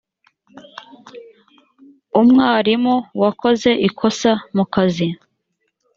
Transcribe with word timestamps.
umwarimu 2.19 2.95
wakoze 3.21 3.69
ikosa 3.87 4.31
mu 4.55 4.63
kazi 4.73 5.07